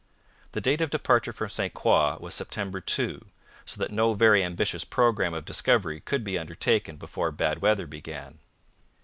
[0.53, 3.23] The date of departure from St Croix was September 2,
[3.67, 8.39] so that no very ambitious programme of discovery could be undertaken before bad weather began.